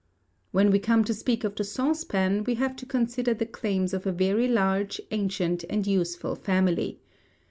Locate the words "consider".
2.87-3.35